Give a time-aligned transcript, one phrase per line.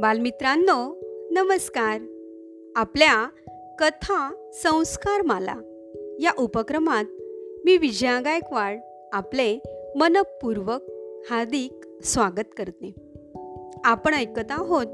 [0.00, 1.00] बालमित्रांनो
[1.30, 2.00] नमस्कार.
[2.76, 3.28] आपल्या
[3.78, 5.54] कथा संस्कार माला
[6.20, 7.04] या उपक्रमात
[7.64, 8.78] मी विजया गायकवाड
[9.12, 9.58] आपले
[9.96, 10.80] मनपूर्वक
[11.30, 11.72] हार्दिक
[12.04, 12.94] स्वागत करते.
[13.84, 14.86] आपण ऐकत आहोत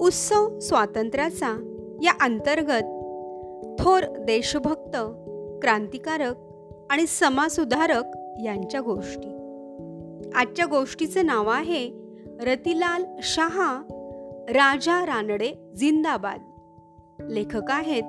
[0.00, 2.84] उत्सव स्वातंत्र्याचा या अंतर्गत
[3.82, 4.96] थोर देशभक्त
[5.62, 6.34] क्रांतिकारक
[6.90, 8.04] आणि समाजसुधारक
[8.44, 9.28] यांच्या गोष्टी.
[10.34, 11.90] आजच्या गोष्टीचं नाव आहे
[12.40, 13.82] रतिलाल शहा
[14.54, 16.40] राजा रानडे जिंदाबाद.
[17.30, 18.02] लेखक आहेत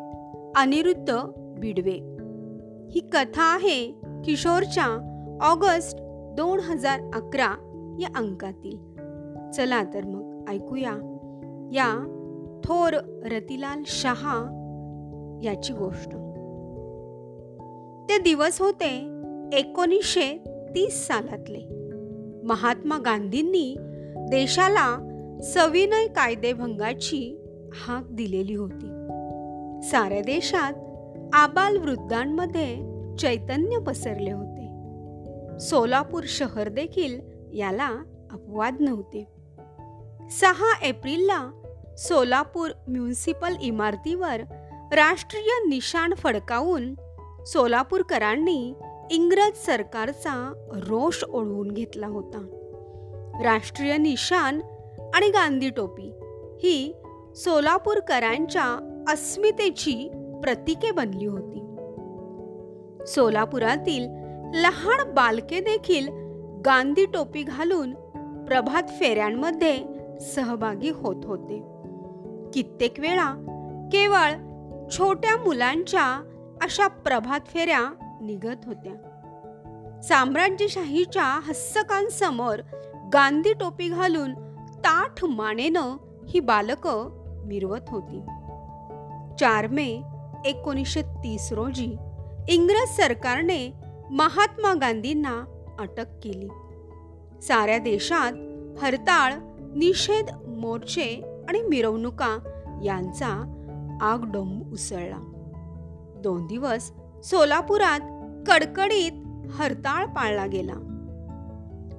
[0.55, 1.17] अनिरुद्ध
[1.59, 2.15] बिडवे.
[2.91, 3.91] ही कथा आहे
[4.25, 4.85] किशोरच्या
[5.41, 5.97] ऑगस्ट
[6.35, 7.51] दोन हजार अकरा
[7.99, 8.77] या अंकातील.
[9.51, 10.91] चला तर मग ऐकूया
[11.73, 11.95] या
[12.63, 12.93] थोर
[13.31, 14.37] रतिलाल शहा
[15.43, 16.09] याची गोष्ट.
[18.09, 19.19] ते दिवस होते
[19.53, 20.43] एकोणीसशे
[20.75, 21.61] तीस सालातले.
[22.43, 23.75] महात्मा गांधींनी
[24.15, 25.12] देशाला
[25.43, 27.41] सविनय कायदेभंगाची
[27.73, 28.85] हाक दिलेली होती.
[29.89, 30.73] साऱ्या देशात
[31.33, 32.75] आबाल वृद्धांमध्ये
[33.17, 34.69] चैतन्य पसरले होते.
[35.59, 37.19] सोलापूर शहर देखील
[37.53, 37.89] याला
[38.31, 39.27] अपवाद नव्हते.
[40.31, 41.51] सहा एप्रिलला
[41.97, 44.41] सोलापूर म्युन्सिपल इमारतीवर
[44.91, 46.95] राष्ट्रीय निशाण फडकावून
[47.45, 48.73] सोलापूरकरांनी
[49.11, 50.53] इंग्रज सरकारचा
[50.87, 52.45] रोष ओढवून घेतला होता.
[53.43, 54.59] राष्ट्रीय निशाण
[55.13, 56.11] आणि गांधी टोपी.
[56.63, 56.93] ही
[57.35, 58.63] सोलापूरकरांच्या
[59.07, 60.09] अस्मितेची
[60.43, 61.59] प्रतीके बनली होती.
[63.07, 64.03] सोलापुरातील
[64.55, 66.07] लहान बालके देखील
[66.65, 67.93] गांधी टोपी घालून
[68.45, 69.79] प्रभात फेऱ्यांमध्ये
[70.21, 71.59] सहभागी होत होते.
[72.53, 73.33] कित्येक वेळा
[73.91, 74.31] केवळ
[74.91, 76.23] छोट्या मुलांच्या
[76.61, 79.09] अशा प्रभात फेऱ्या निघत होत्या.
[80.03, 82.59] साम्राज्यशाहीच्या हस्तकांसमोर
[83.13, 84.52] गांधी टोपी घालून
[84.85, 85.97] ताठ मानेनं
[86.29, 88.19] ही बालकं मिरवत होती.
[89.39, 90.01] चार मे
[90.45, 91.95] एकोणीसशे तीस रोजी
[92.47, 93.73] इंग्रज सरकारने
[94.11, 96.47] महात्मा गांधींना अटक केली.
[97.41, 98.31] साऱ्या देशात
[98.83, 99.33] हरताळ
[99.75, 102.37] निषेध मोर्चे आणि मिरवणुका
[102.83, 103.59] यांचा
[104.01, 105.17] आगडोंब उसळला.
[106.17, 106.91] दोन दिवस
[107.23, 107.99] सोलापुरात
[108.47, 109.11] कडकडीत
[109.51, 110.73] हरताळ पाळला गेला.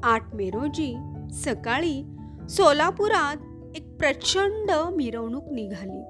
[0.03, 0.97] आठ मे रोजी
[1.33, 2.14] सकाळी
[2.49, 3.37] सोलापुरात
[3.77, 6.03] एक प्रचंड मिरवणूक निघाली.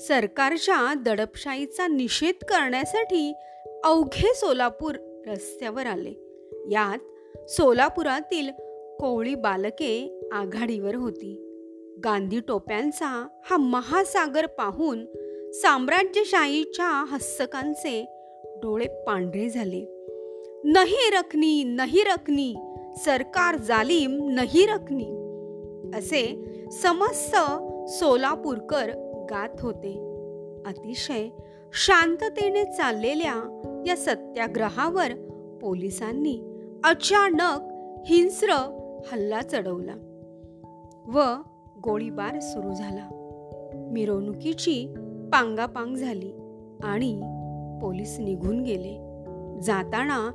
[0.00, 3.32] सरकारच्या दडपशाहीचा निषेध करण्यासाठी
[3.84, 4.94] अवघे सोलापूर
[5.26, 6.12] रस्त्यावर आले.
[6.70, 6.98] यात
[7.50, 8.50] सोलापुरातील
[8.98, 11.42] कोळी बालके आघाडीवर होती.
[12.04, 15.06] गांधी टोप्यांचा हा महासागर पाहून
[15.52, 18.06] साम्राज्यशाहीच्या हस्तकांचे
[18.46, 19.92] डोळे पांढरे झाले.
[20.64, 22.54] नाही रखनी नाही रखनी
[22.98, 25.04] सरकार जालीम नाही रखनी
[25.94, 27.36] असे समस्त
[27.88, 28.90] सोलापूरकर
[29.30, 29.92] गात होते.
[30.66, 31.28] अतिशय
[31.72, 35.14] शांततेने चाललेल्या या सत्याग्रहावर
[35.62, 36.40] पोलिसांनी
[36.84, 37.58] अचानक
[38.06, 38.48] हिंस्र
[39.12, 39.94] हल्ला चढवला
[41.06, 41.20] व
[41.84, 43.08] गोळीबार सुरू झाला.
[43.92, 44.94] मिरवणुकीची
[45.32, 46.32] पांगापांग झाली
[46.82, 47.20] आणि
[47.82, 49.06] पोलीस निघून गेले.
[49.62, 50.30] जाताना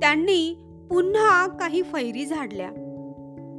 [0.00, 2.70] त्यांनी पुन्हा काही फैरी झाडल्या.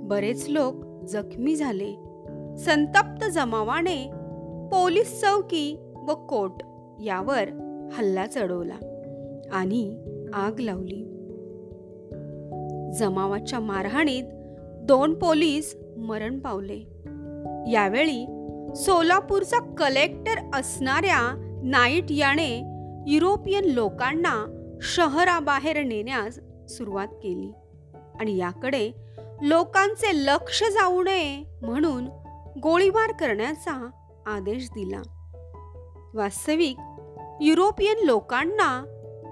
[0.03, 1.93] बरेच लोक जखमी झाले.
[2.57, 4.09] संतप्त जमावाने
[4.71, 6.51] पोलीस चौकी व कोट
[7.03, 7.43] यावर
[7.93, 8.75] हल्ला चढवला
[9.51, 9.97] आणि
[10.33, 11.05] आग लावली.
[12.93, 14.23] जमावाच्या मारहाणीत
[14.81, 16.79] दोन पोलीस मरण पावले.
[17.71, 18.25] यावेळी
[18.75, 22.63] सोलापूरचा कलेक्टर असणाऱ्या नाईट याने
[23.07, 26.39] युरोपियन लोकांना शहराबाहेर नेण्यास
[26.69, 27.51] सुरुवात केली.
[28.19, 28.91] आणि याकडे
[29.41, 32.05] लोकांचे लक्ष जाऊ नये म्हणून
[32.63, 33.89] गोळीबार करण्याचा
[34.25, 35.01] आदेश दिला.
[36.13, 36.77] वास्तविक
[37.41, 38.85] युरोपियन लोकांना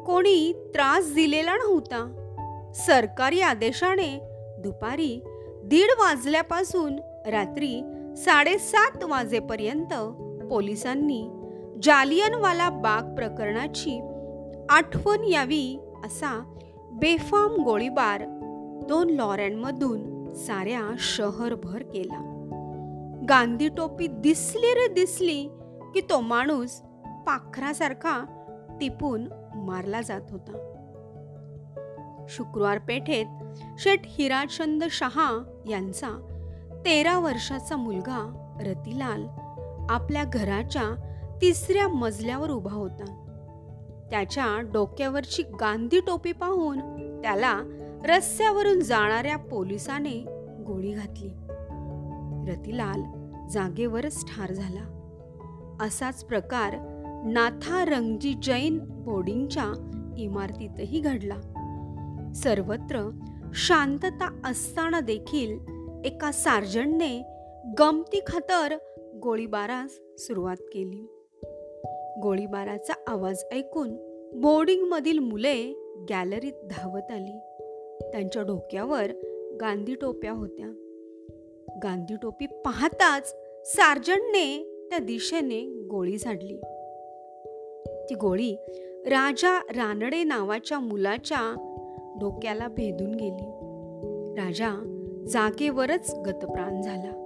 [0.06, 2.20] कोणी त्रास दिलेला नव्हता.
[2.76, 4.20] सरकारी आदेशाने
[4.60, 5.24] दुपारी
[5.64, 6.96] दीड वाजल्यापासून
[7.28, 7.82] रात्री
[8.18, 9.94] साडेसात वाजेपर्यंत
[10.46, 11.30] पोलिसांनी
[11.84, 14.02] जालियनवाला बाग प्रकरणाची
[14.70, 16.53] आठवण यावी असा
[16.94, 18.24] बेफाम गोळीबार
[18.88, 22.20] दोन लॉऱ्यांमधून साऱ्या शहरभर केला.
[23.30, 25.50] गांधी टोपी दिसली रे दिसली
[25.94, 26.72] की तो माणूस
[27.06, 28.26] पाखरासारखा
[28.82, 30.70] टिपून मारला जात होता.
[32.30, 33.26] शुक्रवार पेठेत
[33.80, 36.10] शेठ हिराचंद शहा यांचा
[36.86, 39.28] तेरा वर्षाचा मुलगा रतिलाल
[39.90, 40.84] आपल्या घराच्या
[41.42, 43.20] तिसऱ्या मजल्यावर उभा होता.
[44.10, 46.80] त्याच्या डोक्यावरची गांधी टोपी पाहून
[47.22, 47.62] त्याला
[48.06, 50.26] रस्त्यावरून जाणाऱ्या पोलिसाने
[50.68, 51.30] गोळी घातली.
[52.52, 53.02] रतीलाल
[53.50, 55.00] जागेवरच ठार झाला.
[55.82, 56.76] असाच प्रकार
[57.26, 61.36] नाथा रंगजी जैन बोर्डिंगच्या इमारतीतही घडला.
[62.36, 63.20] सर्वत्र
[63.54, 65.60] शांतता असताना देखील
[66.06, 67.24] एका सार्जनने
[67.80, 68.78] गमती खातर
[69.24, 71.13] गोळीबारास सुरुवात केली.
[72.22, 73.90] गोळीबाराचा आवाज ऐकून
[74.42, 75.74] बोर्डिंगमधील मुले
[76.10, 77.40] गॅलरीत धावत आली.
[78.12, 79.12] त्यांच्या डोक्यावर
[79.62, 80.68] गांधी टोप्या होत्या.
[81.84, 86.58] गांधी टोपी पाहताच सार्जंटने त्या दिशेने गोळी झाडली.
[88.10, 88.56] ती गोळी
[89.06, 91.70] राजा रानडे नावाच्या मुलाच्या
[92.20, 93.50] डोक्याला भेदून गेली.
[94.42, 97.20] राजा जागेवरच गतप्राण झाला.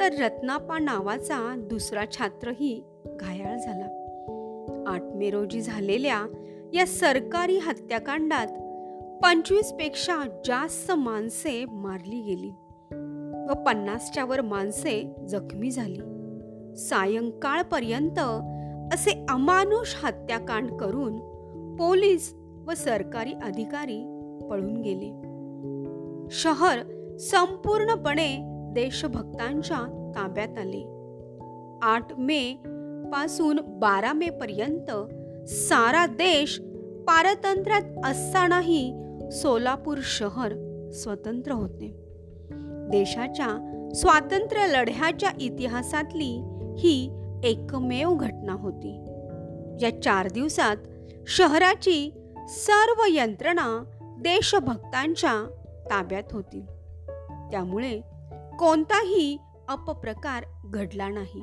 [0.00, 4.05] तर रत्नापा नावाचा दुसरा छात्रही घायाळ झाला.
[4.86, 6.26] आठ मे रोजी झालेल्या
[6.74, 8.46] या सरकारी हत्याकांडात
[9.22, 12.50] पंचवीसपेक्षा जास्त माणसे मारली गेली
[13.50, 16.00] व पन्नासच्या वर माणसे जखमी झाली.
[16.76, 18.18] सायंकाळपर्यंत
[18.94, 21.18] असे अमानुष हत्याकांड करून
[21.76, 22.34] पोलीस
[22.66, 23.98] व सरकारी अधिकारी
[24.50, 25.10] पळून गेले.
[26.30, 26.78] शहर
[27.16, 28.36] संपूर्णपणे
[28.72, 30.96] देशभक्तांच्या ताब्यात आले.
[31.82, 32.62] आठ मे
[33.12, 34.90] पासून बारा मे पर्यंत
[35.48, 36.60] सारा देश
[37.06, 38.92] पारतंत्र्यात असतानाही
[39.32, 40.52] सोलापूर शहर
[40.92, 41.96] स्वतंत्र होते.
[42.90, 46.42] देशाच्या स्वातंत्र्य लढ्याच्या इतिहासातली
[46.78, 47.10] ही
[47.44, 49.04] एकमेव घटना होती.
[49.82, 50.76] या चार दिवसात
[51.28, 52.12] शहराची
[52.48, 55.50] सर्व यंत्रणा देशभक्तांच्या
[55.90, 56.60] ताब्यात होती.
[57.50, 58.00] त्यामुळे
[58.58, 59.38] कोणताही
[59.68, 61.42] अपप्रकार घडला नाही.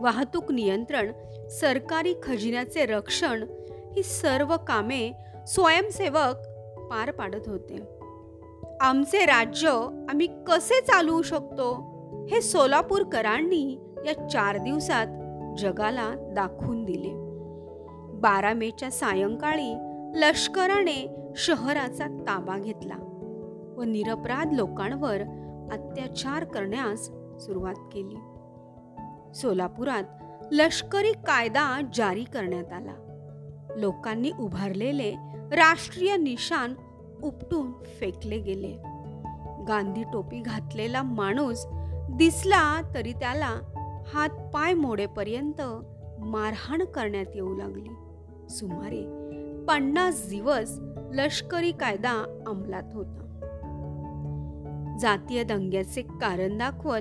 [0.00, 1.12] वाहतूक नियंत्रण
[1.48, 3.44] सरकारी खजिन्याचे रक्षण
[3.96, 5.12] ही सर्व कामे
[5.46, 6.34] स्वयंसेवक
[6.90, 7.82] पार पाडत होते.
[8.80, 9.68] आमचे राज्य
[10.08, 11.92] आम्ही कसे चालवू शकतो
[12.30, 15.06] हे सोलापूरकरांनी या चार दिवसात
[15.58, 17.10] जगाला दाखवून दिले.
[18.20, 19.74] बारा मेच्या सायंकाळी
[20.14, 22.94] लष्कराने शहराचा ताबा घेतला
[23.76, 25.20] व निरपराध लोकांवर
[25.72, 27.00] अत्याचार करण्यास
[27.44, 28.16] सुरुवात केली.
[29.34, 30.02] सोलापुरात
[30.52, 32.94] लष्करी कायदा जारी करण्यात आला.
[33.76, 35.14] लोकांनी उभारलेले
[35.52, 36.74] राष्ट्रीय निशान
[37.22, 38.76] उपटून फेकले गेले.
[39.68, 41.66] गांधी टोपी घातलेला माणूस
[42.10, 43.60] दिसला तरी त्याला
[44.14, 45.62] हात पाय मोडेपर्यंत
[46.18, 47.88] मारहाण करण्यात येऊ लागली.
[48.50, 49.02] सुमारे
[49.64, 50.78] पन्नास दिवस
[51.12, 53.18] लष्करी कायदा अंमलात होता.
[55.00, 57.00] जातीय दंग्याचे कारण दाखवत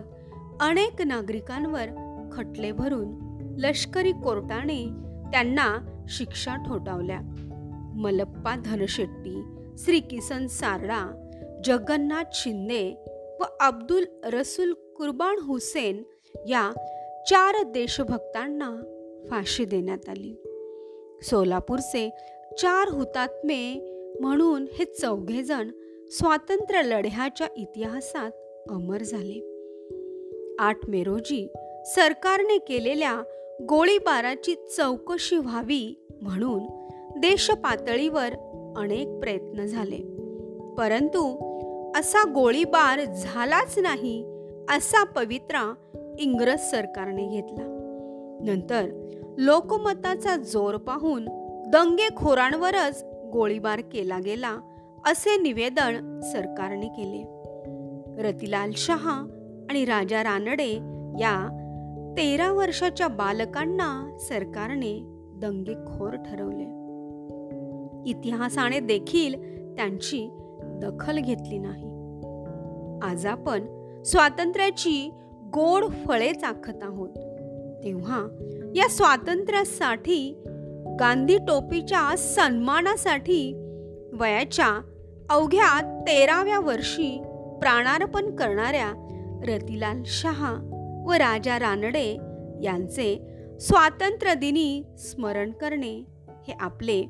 [0.60, 2.01] अनेक नागरिकांवर
[2.32, 4.86] खटले भरून लष्करी कोर्टाने
[5.32, 7.20] त्यांना शिक्षा ठोठावल्या.
[7.96, 9.42] मलप्पा धनशेट्टी
[9.78, 11.28] श्री किसन सारडा
[11.64, 13.06] जगन्नाथ शिंदे
[13.40, 16.04] व अब्दुल रसूल कुर्बान हुसेन
[16.48, 16.72] या
[17.30, 18.78] चार देशभक्तांना
[19.30, 20.36] फाशी देण्यात आली.
[21.22, 22.10] सोलापूरचे
[22.58, 23.92] चार हुतात्मे
[24.22, 25.72] म्हणून हे चौघेजण
[26.12, 28.32] स्वातंत्र्य लढ्याच्या इतिहासात
[28.70, 29.48] अमर झाले.
[30.60, 31.48] आठ मे रोजी
[31.86, 33.22] सरकारने केलेल्या
[33.70, 36.64] गोळीबाराची चौकशी व्हावी म्हणून
[37.20, 38.28] देशपातळीवर
[38.78, 39.98] अनेक प्रयत्न झाले.
[40.78, 41.52] परंतु
[42.00, 44.24] असा गोळीबार झालाच नाही
[44.70, 45.74] असा पवित्रा
[46.20, 47.64] इंग्रज सरकारने घेतला.
[48.44, 51.26] नंतर लोकमताचा जोर पाहून
[51.68, 53.04] दंगेखोरांवरच
[53.34, 54.58] गोळीबार केला गेला
[55.06, 57.24] असे निवेदन सरकारने केले.
[58.28, 59.22] रतिलाल शहा
[59.70, 60.72] आणि राजा रानडे
[61.20, 61.58] या
[62.18, 65.00] तेरा वर्षाच्या बालकांना सरकारने
[65.36, 66.82] दंगेखोर ठरवले.
[68.10, 69.34] इतिहासाने देखील
[69.76, 70.30] त्यांची
[70.62, 71.86] दखल घेतली नाही.
[73.12, 73.62] आज आपण
[74.04, 75.12] स्वातंत्र्याची
[75.54, 77.10] गोड फळे चाखत आहोत.
[77.84, 78.28] तेव्हा
[78.76, 80.44] या स्वातंत्र्यासाठी
[81.00, 83.54] गांधी टोपीच्या सन्मानासाठी
[84.14, 84.82] वयाच्या
[85.30, 87.22] अवघ्या तेराव्या वर्षी
[87.62, 89.08] प्राणार्पण करणाऱ्या
[89.48, 90.71] रतिलाल शहा
[91.06, 92.18] व राजा रानडे
[92.64, 93.28] यांचे
[93.60, 96.04] स्वातंत्र्यदिनी स्मरण करणे
[96.48, 97.06] हे आपले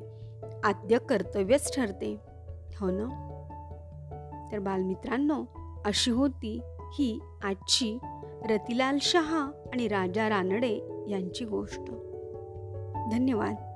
[0.64, 2.16] आद्य कर्तव्यच ठरते.
[2.80, 3.28] हो ना?
[4.52, 5.44] तर बालमित्रांनो
[5.84, 6.60] अशी होती
[6.92, 7.98] ही आजची
[8.50, 11.84] रतिलाल शहा आणि राजा रानडे यांची गोष्ट.
[13.12, 13.71] धन्यवाद.